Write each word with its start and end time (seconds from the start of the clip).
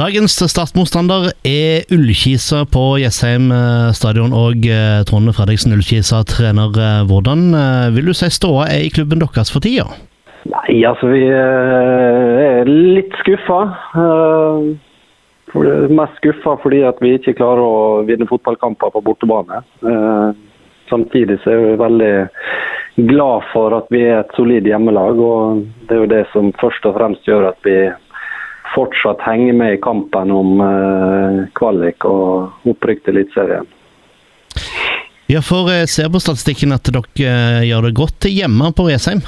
Dagens 0.00 0.32
startmotstander 0.48 1.26
er 1.44 1.82
Ullkisa 1.92 2.62
på 2.72 2.84
Jessheim 3.02 3.50
eh, 3.52 3.90
stadion. 3.92 4.32
Og 4.32 4.64
eh, 4.64 5.02
Trond 5.04 5.28
Fredriksen, 5.36 5.74
Ullkisa 5.76 6.22
trener. 6.24 6.72
Eh, 6.72 7.02
hvordan 7.10 7.50
vil 7.92 8.08
du 8.08 8.14
si 8.16 8.30
ståa 8.32 8.70
er 8.72 8.86
i 8.86 8.92
klubben 8.94 9.20
deres 9.20 9.52
for 9.52 9.60
tida? 9.60 9.84
Nei, 10.48 10.78
altså 10.88 11.10
vi 11.12 11.26
er 11.28 12.70
litt 12.70 13.12
skuffa. 13.20 13.60
Mest 15.92 16.20
skuffa 16.22 16.56
fordi 16.64 16.80
at 16.88 17.04
vi 17.04 17.18
ikke 17.18 17.36
klarer 17.36 17.60
å 17.60 17.78
vinne 18.08 18.30
fotballkamper 18.30 18.96
på 18.96 19.04
bortebane. 19.04 19.60
Samtidig 20.88 21.42
så 21.44 21.52
er 21.52 21.64
vi 21.66 21.80
veldig 21.84 22.14
glad 23.10 23.50
for 23.52 23.76
at 23.76 23.92
vi 23.92 24.06
er 24.08 24.22
et 24.22 24.38
solid 24.38 24.64
hjemmelag. 24.64 25.20
og 25.20 25.66
Det 25.84 25.98
er 25.98 26.06
jo 26.06 26.14
det 26.14 26.28
som 26.32 26.54
først 26.62 26.88
og 26.88 26.96
fremst 26.96 27.28
gjør 27.28 27.52
at 27.52 27.68
vi 27.68 27.82
fortsatt 28.74 29.22
henge 29.26 29.52
med 29.56 29.74
i 29.74 29.80
kampen 29.82 30.32
om 30.34 30.60
uh, 30.62 31.42
kvalik 31.58 32.06
og 32.08 32.70
opprykk 32.70 33.04
til 33.04 33.18
Eliteserien. 33.18 33.68
Ja, 35.30 35.42
for 35.46 35.70
jeg 35.70 35.88
ser 35.90 36.10
på 36.10 36.22
statistikken 36.22 36.74
at 36.74 36.90
dere 36.90 37.02
uh, 37.02 37.66
gjør 37.66 37.88
det 37.88 37.98
godt 37.98 38.30
hjemme 38.30 38.72
på 38.76 38.88
Resheim? 38.90 39.22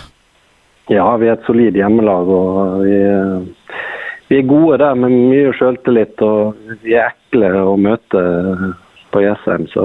Ja, 0.90 1.06
vi 1.16 1.28
er 1.30 1.36
et 1.38 1.46
solid 1.46 1.76
hjemmelag. 1.78 2.28
og 2.28 2.82
vi, 2.82 2.96
vi 4.28 4.38
er 4.40 4.48
gode 4.50 4.78
der 4.82 4.94
med 4.98 5.14
mye 5.14 5.52
selvtillit. 5.58 6.22
Og 6.22 6.56
vi 6.82 6.96
er 6.98 7.12
ekle 7.12 7.52
å 7.62 7.76
møte 7.80 8.22
på 9.12 9.22
Jessheim. 9.22 9.68
Så 9.72 9.84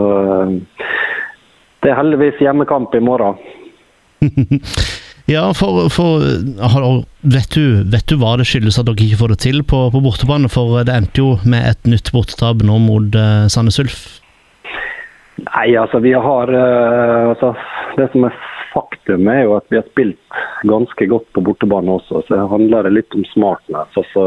det 1.84 1.92
er 1.92 2.00
heldigvis 2.00 2.42
hjemmekamp 2.42 2.96
i 2.98 3.04
morgen. 3.04 3.38
Ja, 5.28 5.50
for, 5.54 5.90
for 5.92 6.22
vet, 6.24 7.50
du, 7.52 7.84
vet, 7.92 8.06
du, 8.08 8.16
hva 8.22 8.38
det 8.40 8.46
skyldes 8.48 8.78
at 8.80 8.88
dere 8.88 9.04
ikke 9.04 9.20
får 9.20 9.34
det 9.34 9.42
til 9.44 9.58
på, 9.68 9.82
på 9.92 10.02
bortebane? 10.06 10.48
For 10.48 10.80
det 10.88 10.94
endte 10.94 11.20
jo 11.20 11.34
med 11.44 11.68
et 11.68 11.90
nytt 11.90 12.14
bortetap 12.16 12.64
nå 12.64 12.78
mot 12.80 13.18
uh, 13.18 13.44
Sandnes 13.52 13.80
Ulf. 13.84 14.06
Nei, 15.44 15.74
altså 15.76 16.00
vi 16.02 16.16
har 16.16 16.54
uh, 16.56 17.34
altså, 17.34 17.52
Det 18.00 18.08
som 18.14 18.24
er 18.30 18.40
faktum, 18.72 19.28
er 19.28 19.44
jo 19.44 19.58
at 19.58 19.68
vi 19.68 19.82
har 19.82 19.90
spilt 19.90 20.40
ganske 20.64 21.10
godt 21.12 21.28
på 21.36 21.44
bortebane 21.44 21.98
også. 22.00 22.24
Så 22.24 22.38
det 22.38 22.48
handler 22.54 22.88
litt 22.96 23.20
om 23.20 23.28
smartness. 23.34 24.00
Altså, 24.00 24.24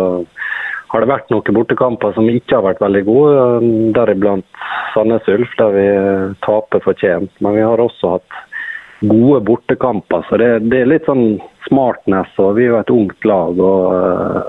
har 0.93 1.01
det 1.01 1.11
vært 1.15 1.33
noen 1.33 1.57
bortekamper 1.63 2.13
som 2.13 2.29
ikke 2.29 2.59
har 2.59 2.67
vært 2.67 2.85
veldig 2.85 3.05
gode, 3.09 3.73
deriblant 3.97 4.63
Sandnes 4.93 5.33
Ulf, 5.33 5.57
der 5.57 5.75
vi 5.77 5.89
taper 6.45 6.85
fortjent. 6.85 7.33
Men 7.41 7.57
vi 7.57 7.65
har 7.65 7.81
også 7.81 8.19
hatt 8.19 8.41
gode 9.01 9.41
bortekamper. 9.45 10.27
Så 10.29 10.37
det, 10.37 10.51
det, 10.71 10.83
er 10.83 10.91
litt 10.91 11.09
sånn 11.09 11.41
smartness. 11.69 12.33
og 12.39 12.57
Vi 12.59 12.67
er 12.67 12.75
jo 12.75 12.81
et 12.81 12.93
ungt 12.95 13.25
lag. 13.29 13.61
og 13.71 13.95
uh, 13.95 14.41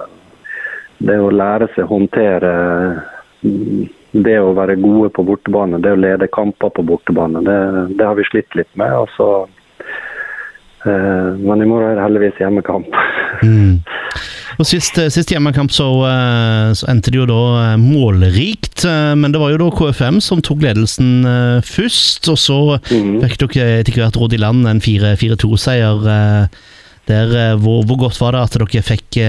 Det 0.97 1.17
å 1.19 1.31
lære 1.33 1.71
seg 1.75 1.85
å 1.85 1.93
håndtere 1.95 2.51
mm, 3.45 3.87
det 4.11 4.37
å 4.43 4.51
være 4.57 4.75
gode 4.81 5.09
på 5.15 5.23
bortebane, 5.23 5.79
det 5.79 5.95
å 5.95 6.01
lede 6.03 6.27
kamper 6.35 6.73
på 6.75 6.83
bortebane, 6.83 7.39
det, 7.47 7.59
det 7.95 8.03
har 8.03 8.17
vi 8.19 8.27
slitt 8.27 8.59
litt 8.59 8.71
med. 8.75 8.91
og 8.91 9.07
så 9.15 9.29
uh, 10.83 11.29
men 11.39 11.63
i 11.63 11.69
morgen 11.69 11.93
er 11.93 11.99
det 11.99 12.07
heldigvis 12.09 12.43
hjemmekamp. 12.43 12.91
Mm. 13.41 13.79
Og 14.59 14.67
Sist, 14.67 14.97
eh, 15.01 15.09
sist 15.09 15.31
hjemmekamp 15.31 15.71
så, 15.73 15.87
eh, 16.05 16.71
så, 16.77 16.85
endte 16.91 17.09
det 17.09 17.17
jo 17.21 17.27
da 17.29 17.41
eh, 17.63 17.77
målrikt, 18.83 19.17
men 19.21 19.31
det 19.33 19.41
var 19.41 19.51
jo 19.53 19.61
da 19.61 19.69
KFM 19.77 20.19
som 20.23 20.41
tok 20.41 20.61
ledelsen 20.65 21.25
først. 21.65 22.29
Og 22.31 22.37
så 22.39 22.59
mm. 22.91 23.21
fikk 23.23 23.39
dere 23.45 23.81
etter 23.81 23.99
hvert 23.99 24.19
råd 24.19 24.37
i 24.37 24.41
land 24.41 24.67
en 24.67 24.81
4-2-seier 24.83 26.05
der. 27.09 27.57
Hvor, 27.61 27.81
hvor, 27.85 27.97
godt 28.05 28.21
var 28.21 28.37
det 28.37 28.45
at 28.45 28.57
dere 28.61 28.85
fikk, 28.85 29.19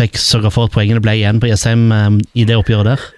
fikk 0.00 0.20
sørga 0.20 0.52
for 0.52 0.68
at 0.68 0.74
poengene 0.74 1.02
ble 1.02 1.16
igjen 1.18 1.40
på 1.40 1.50
Jessheim 1.50 1.88
i 2.34 2.46
det 2.48 2.58
oppgjøret 2.58 2.94
der? 2.94 3.08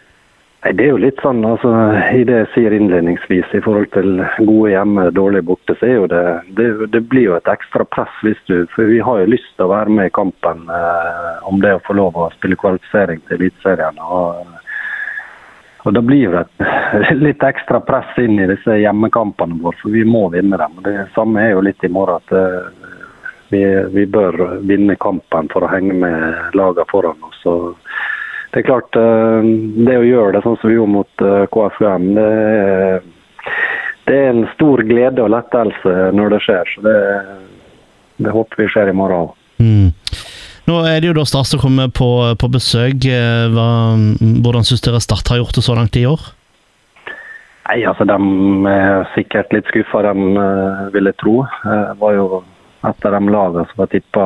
Nei, 0.62 0.72
Det 0.78 0.84
er 0.84 0.92
jo 0.92 1.00
litt 1.02 1.18
sånn, 1.22 1.42
altså, 1.46 1.70
i 2.14 2.22
det 2.26 2.36
jeg 2.36 2.50
sier 2.54 2.74
innledningsvis, 2.76 3.50
i 3.56 3.62
forhold 3.64 3.88
til 3.96 4.22
gode 4.46 4.70
hjemme, 4.70 5.08
dårlig 5.10 5.42
borte, 5.48 5.74
så 5.78 5.88
er 5.88 5.96
jo 5.96 6.06
det, 6.12 6.22
det, 6.58 6.68
det 6.94 7.02
blir 7.10 7.26
jo 7.32 7.36
et 7.38 7.50
ekstra 7.50 7.84
press. 7.84 8.14
hvis 8.22 8.38
du, 8.46 8.62
For 8.74 8.86
vi 8.86 9.00
har 9.02 9.22
jo 9.22 9.32
lyst 9.32 9.50
til 9.56 9.66
å 9.66 9.72
være 9.72 9.90
med 9.90 10.10
i 10.10 10.14
kampen 10.14 10.68
eh, 10.70 11.42
om 11.50 11.58
det 11.64 11.74
å 11.74 11.82
få 11.86 11.98
lov 11.98 12.14
å 12.14 12.30
spille 12.36 12.58
kvalifisering 12.60 13.24
til 13.26 13.40
Eliteserien. 13.40 13.98
Og, 14.06 14.46
og 15.82 15.94
da 15.94 16.02
blir 16.02 16.30
det 16.36 17.14
litt 17.26 17.42
ekstra 17.42 17.80
press 17.82 18.10
inn 18.22 18.38
i 18.38 18.46
disse 18.50 18.78
hjemmekampene 18.78 19.58
våre, 19.62 19.78
for 19.82 19.94
vi 19.94 20.04
må 20.06 20.28
vinne 20.34 20.58
dem. 20.60 20.78
Det 20.84 21.08
samme 21.16 21.42
er 21.42 21.56
jo 21.56 21.64
litt 21.66 21.82
i 21.84 21.90
morgen. 21.90 22.22
at 22.22 22.32
eh, 22.38 22.90
vi, 23.52 23.64
vi, 23.92 24.06
bør 24.06 24.60
vinne 24.64 24.96
kampen 24.96 25.50
for 25.52 25.66
å 25.66 25.72
henge 25.72 25.94
med 25.98 26.56
lagene 26.56 26.88
foran 26.90 27.26
oss. 27.28 27.42
Og, 27.50 27.74
det 28.52 28.62
er 28.62 28.68
klart, 28.68 28.96
eh, 28.96 29.50
det 29.88 29.98
å 29.98 30.06
gjøre 30.06 30.36
det 30.36 30.44
sånn 30.46 30.56
som 30.60 30.70
vi 30.70 30.78
gjorde 30.78 30.96
mot 30.96 31.26
eh, 31.26 31.44
KFUM, 31.52 32.08
det 32.16 32.30
er, 32.30 33.04
det 34.06 34.16
er 34.18 34.32
en 34.32 34.46
stor 34.54 34.82
glede 34.86 35.24
og 35.24 35.34
lettelse 35.34 35.98
når 36.14 36.36
det 36.36 36.42
skjer. 36.46 36.74
Så 36.76 36.86
det, 36.86 36.98
det 38.22 38.34
håper 38.38 38.64
vi 38.64 38.70
skjer 38.72 38.92
i 38.92 38.98
morgen 39.02 39.26
òg. 39.26 39.38
Nå 40.68 40.78
er 40.86 41.00
det 41.02 41.10
jo 41.10 41.16
da 41.16 41.24
Start 41.26 41.50
som 41.50 41.62
kommer 41.62 41.90
på, 41.90 42.10
på 42.38 42.52
besøk. 42.52 43.02
Eh, 43.08 43.48
hva, 43.50 43.66
hvordan 44.44 44.66
syns 44.66 44.84
dere 44.84 45.02
Start 45.02 45.32
har 45.32 45.42
gjort 45.42 45.58
det 45.58 45.66
så 45.66 45.74
langt 45.78 45.98
i 45.98 46.06
år? 46.06 46.22
Nei, 47.66 47.82
altså 47.88 48.04
De 48.06 48.18
er 48.70 49.06
sikkert 49.14 49.52
litt 49.54 49.68
skuffa, 49.70 50.02
de 50.06 50.14
vil 50.14 50.92
ville 50.94 51.14
tro. 51.18 51.42
Det 51.64 51.98
var 52.00 52.16
jo 52.18 52.42
et 52.82 53.06
av 53.06 53.14
de 53.14 53.30
lagene 53.30 53.66
som 53.70 53.82
var 53.84 53.90
tippa 53.92 54.24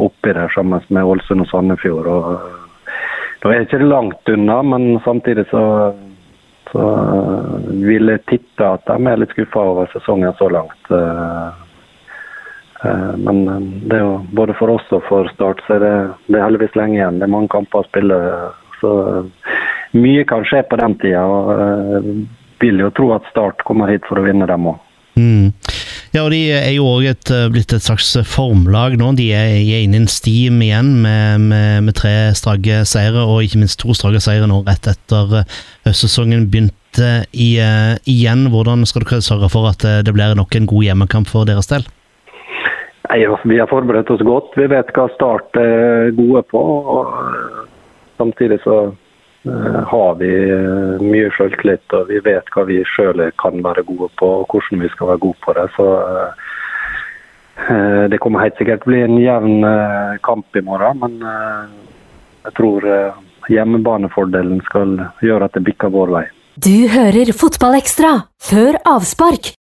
oppi 0.00 0.32
der 0.32 0.48
sammen 0.54 0.84
med 0.88 1.04
Ålesund 1.04 1.44
og 1.44 1.50
Sandefjord. 1.50 2.08
og 2.08 2.58
da 3.42 3.52
er 3.54 3.66
ikke 3.66 3.84
langt 3.84 4.28
unna, 4.32 4.62
men 4.66 4.98
samtidig 5.04 5.44
så, 5.50 5.62
så 6.72 6.86
vil 7.86 8.10
jeg 8.10 8.24
tippe 8.32 8.66
at 8.66 8.88
de 8.88 8.96
er 9.06 9.20
litt 9.22 9.34
skuffa 9.36 9.62
over 9.74 9.90
sesongen 9.92 10.34
så 10.40 10.48
langt. 10.50 10.90
Eh, 10.90 10.98
eh, 10.98 11.67
men 13.18 13.38
det 13.90 13.96
er 13.96 14.04
jo 14.04 14.12
både 14.38 14.54
for 14.54 14.70
oss 14.70 14.86
og 14.94 15.02
for 15.08 15.26
Start 15.34 15.64
så 15.66 15.76
er 15.76 15.82
det, 15.82 15.94
det 16.28 16.38
er 16.38 16.44
heldigvis 16.46 16.76
lenge 16.78 17.00
igjen. 17.00 17.18
Det 17.18 17.26
er 17.26 17.32
mange 17.32 17.50
kamper 17.50 17.82
å 17.82 17.88
spille. 17.88 18.18
Så 18.78 18.92
mye 19.98 20.26
kan 20.28 20.44
skje 20.46 20.62
på 20.70 20.78
den 20.78 20.94
tida. 21.02 21.24
og 21.26 21.50
eh, 21.54 22.12
vil 22.62 22.82
jo 22.82 22.90
tro 22.94 23.12
at 23.14 23.26
Start 23.32 23.64
kommer 23.66 23.90
hit 23.90 24.06
for 24.08 24.20
å 24.20 24.26
vinne 24.26 24.48
dem 24.50 24.70
òg. 24.72 24.84
Mm. 25.18 25.50
Ja, 26.14 26.22
og 26.22 26.30
de 26.30 26.40
er 26.54 26.72
jo 26.76 26.86
òg 26.88 27.08
eh, 27.10 27.46
blitt 27.52 27.74
et 27.74 27.84
slags 27.84 28.12
formlag 28.28 28.96
nå. 28.98 29.12
De 29.18 29.28
er, 29.34 29.58
inne 29.82 29.98
i 29.98 30.02
en 30.02 30.10
stim 30.10 30.62
igjen 30.64 30.94
med, 31.02 31.44
med, 31.50 31.84
med 31.88 31.98
tre 31.98 32.32
strake 32.38 32.84
seire, 32.88 33.24
og 33.26 33.44
ikke 33.46 33.62
minst 33.62 33.80
to 33.82 33.94
strake 33.96 34.22
seire 34.24 34.48
nå 34.50 34.62
rett 34.66 34.90
etter 34.90 35.40
eh, 35.42 35.58
høstsesongen 35.88 36.48
begynte 36.52 36.74
i, 37.36 37.50
uh, 37.60 37.94
igjen. 38.08 38.46
Hvordan 38.50 38.86
skal 38.88 39.04
dere 39.04 39.20
sørge 39.22 39.50
for 39.52 39.68
at 39.68 39.84
det 39.84 40.14
blir 40.16 40.32
nok 40.38 40.56
en 40.56 40.66
god 40.70 40.86
hjemmekamp 40.86 41.28
for 41.30 41.46
deres 41.46 41.68
del? 41.70 41.84
Nei, 43.08 43.24
altså, 43.24 43.48
Vi 43.48 43.58
har 43.58 43.70
forberedt 43.70 44.10
oss 44.10 44.24
godt. 44.24 44.56
Vi 44.56 44.68
vet 44.68 44.94
hva 44.96 45.08
Start 45.14 45.56
er 45.56 46.10
gode 46.16 46.42
på. 46.50 46.62
og 46.96 47.06
Samtidig 48.18 48.60
så 48.64 48.88
Eh, 49.48 49.82
har 49.86 50.14
vi 50.14 50.50
eh, 50.50 51.02
mye 51.02 51.30
selvtillit 51.36 51.94
og 51.94 52.08
vi 52.10 52.18
vet 52.24 52.48
hva 52.54 52.64
vi 52.66 52.80
sjøl 52.90 53.22
kan 53.38 53.60
være 53.62 53.84
gode 53.86 54.10
på 54.18 54.30
og 54.40 54.50
hvordan 54.50 54.82
vi 54.82 54.90
skal 54.92 55.12
være 55.12 55.22
gode 55.22 55.38
på 55.44 55.54
det. 55.56 55.66
Så 55.76 55.86
eh, 57.68 58.02
det 58.10 58.18
kommer 58.22 58.42
helt 58.42 58.58
sikkert 58.58 58.86
bli 58.86 59.00
en 59.02 59.16
jevn 59.18 59.64
kamp 60.26 60.56
i 60.56 60.62
morgen. 60.62 61.00
Men 61.02 61.16
jeg 62.46 62.52
tror 62.54 62.86
hjemmebanefordelen 63.50 64.60
skal 64.68 64.94
gjøre 65.26 65.48
at 65.48 65.58
det 65.58 65.64
bikker 65.66 65.90
vår 65.90 66.12
vei. 66.14 66.22
Du 66.54 66.86
hører 66.90 67.32
Fotballekstra 67.34 68.12
før 68.38 68.78
avspark 68.86 69.50